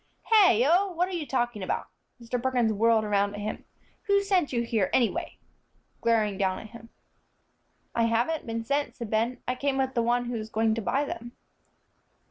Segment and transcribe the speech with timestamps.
[0.33, 0.65] "Hey?
[0.67, 0.89] Oh!
[0.93, 1.87] What are you talking about?"
[2.19, 2.41] Mr.
[2.41, 3.65] Perkins whirled around at him.
[4.05, 5.37] "Who sent you here, anyway?"
[6.01, 6.89] glaring down at him.
[7.93, 10.81] "I haven't been sent," said Ben; "I came with the one who is going to
[10.81, 11.33] buy them."